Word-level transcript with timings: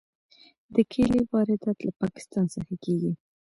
د 0.75 0.77
کیلې 0.91 1.21
واردات 1.31 1.77
له 1.87 1.91
پاکستان 2.01 2.45
څخه 2.55 2.73
کیږي. 2.83 3.11